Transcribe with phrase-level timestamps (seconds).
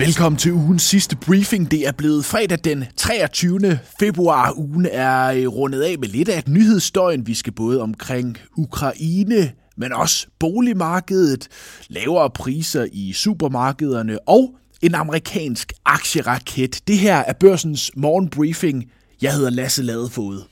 [0.00, 1.70] Velkommen til ugens sidste briefing.
[1.70, 3.78] Det er blevet fredag den 23.
[4.00, 4.52] februar.
[4.56, 7.26] Ugen er øh, rundet af med lidt af et nyhedsstøjen.
[7.26, 11.48] Vi skal både omkring Ukraine, men også boligmarkedet,
[11.88, 16.80] lavere priser i supermarkederne og en amerikansk aktieraket.
[16.88, 18.84] Det her er børsens morgenbriefing.
[19.22, 20.42] Jeg hedder Lasse Ladefod.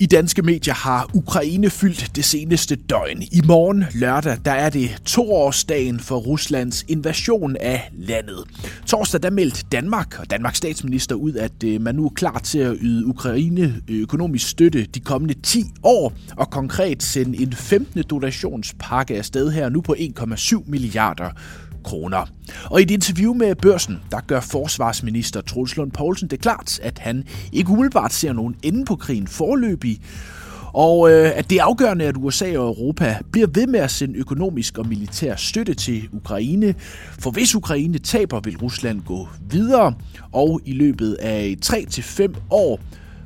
[0.00, 3.22] I danske medier har Ukraine fyldt det seneste døgn.
[3.22, 8.44] I morgen lørdag, der er det toårsdagen for Ruslands invasion af landet.
[8.86, 12.58] Torsdag, der meldte Danmark og Danmarks statsminister ud, at øh, man nu er klar til
[12.58, 18.02] at yde Ukraine øh, økonomisk støtte de kommende 10 år, og konkret sende en 15.
[18.02, 21.30] donationspakke afsted her nu på 1,7 milliarder
[21.88, 22.26] kroner.
[22.64, 26.98] Og i et interview med børsen, der gør forsvarsminister Troels Lund Poulsen det klart, at
[26.98, 30.00] han ikke umiddelbart ser nogen ende på krigen forløbig,
[30.72, 34.18] og øh, at det er afgørende, at USA og Europa bliver ved med at sende
[34.18, 36.74] økonomisk og militær støtte til Ukraine.
[37.18, 39.94] For hvis Ukraine taber, vil Rusland gå videre,
[40.32, 42.80] og i løbet af 3-5 år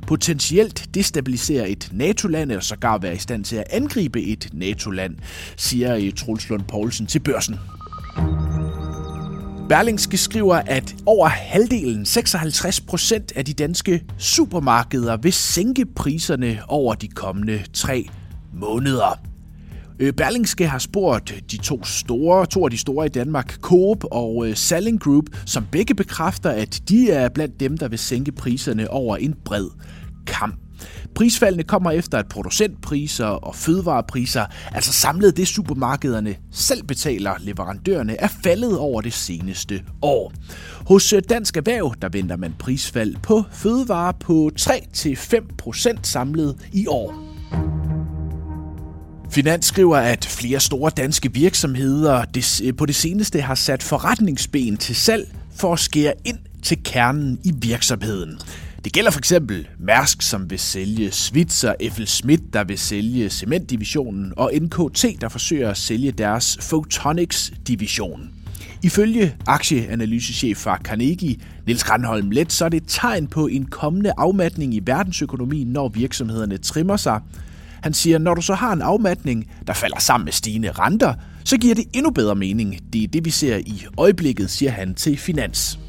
[0.07, 5.15] potentielt destabilisere et NATO-land, eller sågar være i stand til at angribe et NATO-land,
[5.57, 7.55] siger øh, Truls Lund Poulsen til børsen.
[9.73, 16.93] Berlingske skriver, at over halvdelen, 56 procent af de danske supermarkeder vil sænke priserne over
[16.93, 18.09] de kommende tre
[18.53, 19.19] måneder.
[19.99, 24.47] Øh, Berlingske har spurgt de to store, to af de store i Danmark, Coop og
[24.47, 28.89] øh, Salling Group, som begge bekræfter, at de er blandt dem, der vil sænke priserne
[28.89, 29.67] over en bred
[30.27, 30.55] kamp.
[31.15, 38.27] Prisfaldene kommer efter, at producentpriser og fødevarepriser, altså samlet det supermarkederne selv betaler leverandørerne, er
[38.43, 40.33] faldet over det seneste år.
[40.87, 47.33] Hos øh, Dansk Erhverv, der venter man prisfald på fødevarer på 3-5% samlet i år.
[49.33, 52.25] Finans skriver, at flere store danske virksomheder
[52.63, 57.39] øh, på det seneste har sat forretningsben til salg for at skære ind til kernen
[57.43, 58.39] i virksomheden.
[58.83, 62.05] Det gælder for eksempel Mærsk, som vil sælge Svitzer, F.L.
[62.05, 68.29] Schmidt, der vil sælge cementdivisionen, og NKT, der forsøger at sælge deres Photonics-division.
[68.83, 71.35] Ifølge aktieanalysechef fra Carnegie,
[71.65, 75.89] Niels Granholm Let, så er det et tegn på en kommende afmatning i verdensøkonomien, når
[75.89, 77.19] virksomhederne trimmer sig.
[77.81, 81.57] Han siger, når du så har en afmatning, der falder sammen med stigende renter, så
[81.57, 82.79] giver det endnu bedre mening.
[82.93, 85.79] Det er det, vi ser i øjeblikket, siger han til Finans.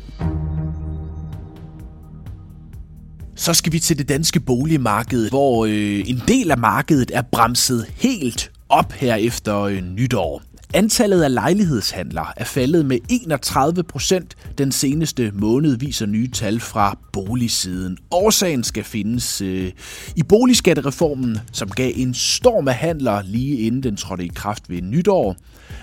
[3.36, 7.86] Så skal vi til det danske boligmarked, hvor øh, en del af markedet er bremset
[7.96, 10.42] helt op her efter øh, nytår.
[10.74, 16.98] Antallet af lejlighedshandler er faldet med 31 procent den seneste måned, viser nye tal fra
[17.12, 17.98] boligsiden.
[18.10, 19.72] Årsagen skal findes øh,
[20.16, 24.82] i boligskattereformen, som gav en storm af handler lige inden den trådte i kraft ved
[24.82, 25.36] nytår.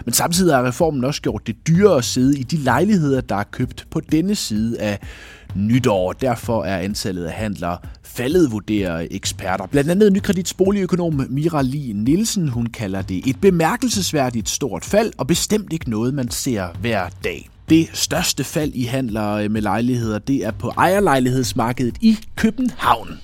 [0.05, 3.43] Men samtidig har reformen også gjort det dyrere at sidde i de lejligheder, der er
[3.43, 4.99] købt på denne side af
[5.55, 6.13] nytår.
[6.13, 9.65] Derfor er antallet af handler faldet, vurderer eksperter.
[9.65, 15.27] Blandt andet nykredits boligøkonom Mira Li Nielsen, hun kalder det et bemærkelsesværdigt stort fald, og
[15.27, 17.49] bestemt ikke noget, man ser hver dag.
[17.69, 23.19] Det største fald i handler øh, med lejligheder, det er på ejerlejlighedsmarkedet i København.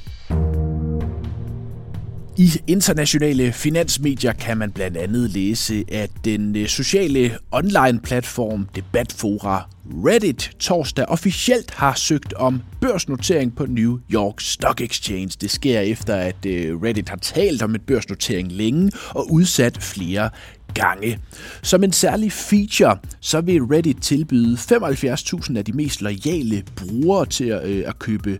[2.37, 9.69] I internationale finansmedier kan man blandt andet læse, at den øh, sociale online-platform Debatfora
[10.05, 15.29] Reddit torsdag officielt har søgt om børsnotering på New York Stock Exchange.
[15.41, 20.29] Det sker efter, at øh, Reddit har talt om et børsnotering længe og udsat flere
[20.73, 21.19] gange.
[21.63, 27.45] Som en særlig feature, så vil Reddit tilbyde 75.000 af de mest loyale brugere til
[27.45, 28.39] at, øh, at købe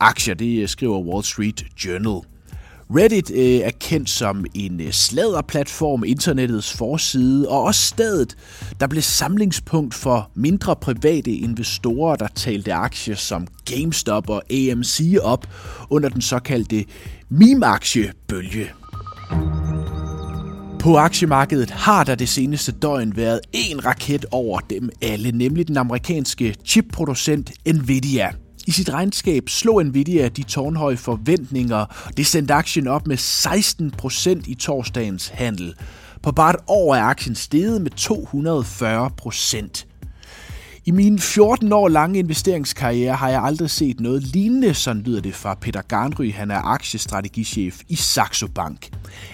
[0.00, 0.34] aktier.
[0.34, 2.31] Det øh, skriver Wall Street Journal.
[2.96, 8.36] Reddit øh, er kendt som en øh, sladderplatform, internettets forside, og også stedet,
[8.80, 15.46] der blev samlingspunkt for mindre private investorer, der talte aktier som GameStop og AMC op
[15.90, 16.84] under den såkaldte
[17.28, 18.70] meme-aktiebølge.
[20.80, 25.76] På aktiemarkedet har der det seneste døgn været en raket over dem alle, nemlig den
[25.76, 28.30] amerikanske chipproducent Nvidia.
[28.66, 32.10] I sit regnskab slog Nvidia de tårnhøje forventninger.
[32.16, 35.74] Det sendte aktien op med 16 procent i torsdagens handel.
[36.22, 39.86] På bare et år er aktien steget med 240 procent.
[40.84, 45.34] I min 14 år lange investeringskarriere har jeg aldrig set noget lignende, sådan lyder det
[45.34, 48.90] fra Peter Garnry, han er aktiestrategichef i Saxo Bank.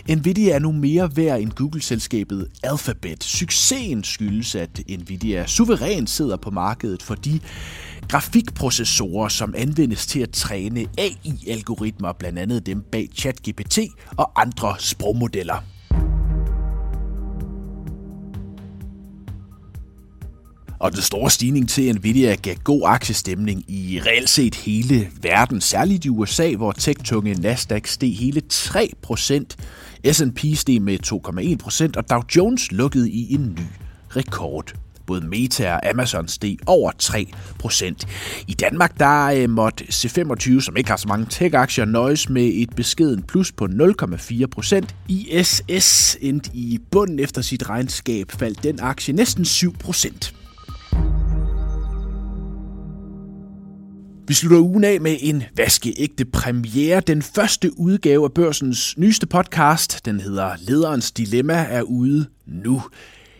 [0.09, 3.25] Nvidia er nu mere værd end Google-selskabet Alphabet.
[3.25, 7.41] Succesen skyldes, at Nvidia suverænt sidder på markedet, for de
[8.09, 13.79] grafikprocessorer, som anvendes til at træne AI-algoritmer, blandt andet dem bag ChatGPT
[14.17, 15.78] og andre sprogmodeller.
[20.79, 26.05] Og den store stigning til Nvidia gav god aktiestemning i reelt set hele verden, særligt
[26.05, 32.73] i USA, hvor tech-tunge Nasdaq steg hele 3% S&P steg med 2,1% og Dow Jones
[32.73, 33.63] lukkede i en ny
[34.17, 34.75] rekord.
[35.07, 40.91] Både Meta og Amazon steg over 3% I Danmark der øh, måtte C25, som ikke
[40.91, 47.19] har så mange tech-aktier, nøjes med et beskeden plus på 0,4% ISS endte i bunden
[47.19, 50.38] efter sit regnskab, faldt den aktie næsten 7%.
[54.29, 57.01] Vi slutter ugen af med en vaskeægte premiere.
[57.01, 62.83] Den første udgave af børsens nyeste podcast, den hedder Lederens Dilemma, er ude nu.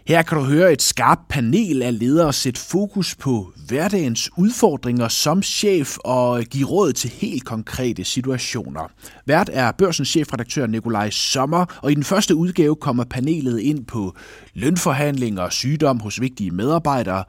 [0.07, 5.43] Her kan du høre et skarpt panel af ledere sætte fokus på hverdagens udfordringer som
[5.43, 8.91] chef og give råd til helt konkrete situationer.
[9.27, 14.17] Vært er børsens chefredaktør Nikolaj Sommer, og i den første udgave kommer panelet ind på
[14.55, 17.25] lønforhandlinger og sygdom hos vigtige medarbejdere,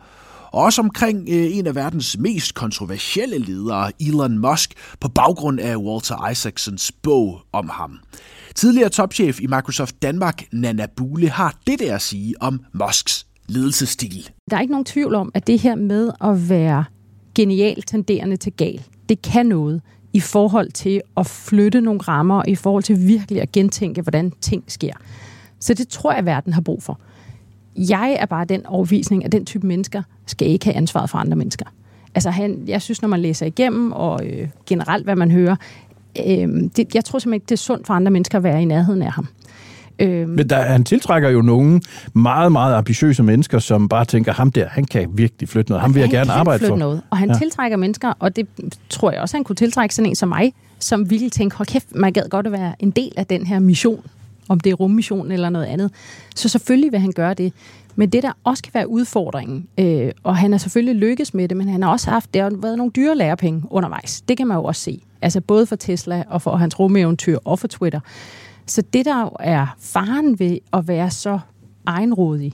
[0.51, 5.75] og også omkring øh, en af verdens mest kontroversielle ledere, Elon Musk, på baggrund af
[5.75, 7.99] Walter Isaacsons bog om ham.
[8.55, 14.29] Tidligere topchef i Microsoft Danmark, Nana Bule, har det der at sige om Musks ledelsesstil.
[14.49, 16.85] Der er ikke nogen tvivl om, at det her med at være
[17.35, 19.81] genial tenderende til gal, det kan noget
[20.13, 24.63] i forhold til at flytte nogle rammer, i forhold til virkelig at gentænke, hvordan ting
[24.67, 24.93] sker.
[25.59, 26.99] Så det tror jeg, verden har brug for.
[27.79, 31.35] Jeg er bare den overvisning, at den type mennesker skal ikke have ansvaret for andre
[31.35, 31.65] mennesker.
[32.15, 35.55] Altså han, jeg synes, når man læser igennem, og øh, generelt hvad man hører,
[36.27, 36.47] øh,
[36.77, 39.01] det, jeg tror simpelthen ikke, det er sundt for andre mennesker at være i nærheden
[39.01, 39.27] af ham.
[39.99, 41.81] Øh, Men der, han tiltrækker jo nogle
[42.13, 45.81] meget, meget ambitiøse mennesker, som bare tænker, ham der, han kan virkelig flytte noget.
[45.81, 46.75] Ham vil jeg gerne arbejde for.
[46.75, 47.01] Noget.
[47.09, 47.37] Og han ja.
[47.37, 48.47] tiltrækker mennesker, og det
[48.89, 51.95] tror jeg også, han kunne tiltrække sådan en som mig, som ville tænke, hold kæft,
[51.95, 54.01] man gad godt at være en del af den her mission
[54.49, 55.91] om det er rummission eller noget andet.
[56.35, 57.53] Så selvfølgelig vil han gøre det.
[57.95, 61.57] Men det, der også kan være udfordringen, øh, og han er selvfølgelig lykkes med det,
[61.57, 64.21] men han har også haft, der har været nogle dyre lærepenge undervejs.
[64.21, 65.01] Det kan man jo også se.
[65.21, 67.99] Altså både for Tesla og for hans rumeventyr og for Twitter.
[68.65, 71.39] Så det, der er faren ved at være så
[71.85, 72.53] egenrådig,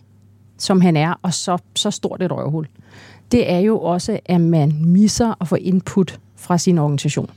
[0.58, 2.68] som han er, og så, så stort et røvhul,
[3.32, 7.30] det er jo også, at man misser at få input fra sin organisation.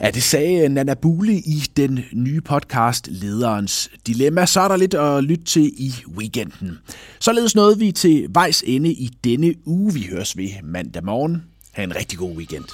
[0.00, 4.46] Ja, det sagde øh, Nana Bule i den nye podcast Lederens Dilemma.
[4.46, 6.78] Så er der lidt at lytte til i weekenden.
[7.20, 9.94] Således nåede vi til vejs ende i denne uge.
[9.94, 11.42] Vi høres ved mandag morgen.
[11.72, 12.64] Ha' en rigtig god weekend.